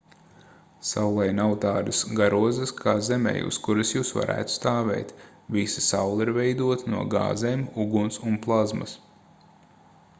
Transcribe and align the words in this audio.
saulei 0.91 1.33
nav 1.39 1.51
tādas 1.65 1.97
garozas 2.19 2.71
kā 2.77 2.93
zemei 3.07 3.33
uz 3.49 3.59
kuras 3.67 3.91
jūs 3.95 4.11
varētu 4.19 4.53
stāvēt 4.55 5.13
visa 5.57 5.83
saule 5.89 6.27
ir 6.27 6.31
veidota 6.39 6.93
no 6.95 7.03
gāzēm 7.13 7.63
uguns 7.85 8.19
un 8.31 8.41
plazmas 8.47 8.97